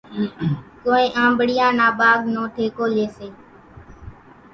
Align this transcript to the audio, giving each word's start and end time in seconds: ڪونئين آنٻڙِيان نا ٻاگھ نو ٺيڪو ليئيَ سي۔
ڪونئين 0.83 1.11
آنٻڙِيان 1.23 1.71
نا 1.79 1.87
ٻاگھ 1.99 2.23
نو 2.33 2.43
ٺيڪو 2.55 2.83
ليئيَ 2.95 3.07
سي۔ 3.15 3.27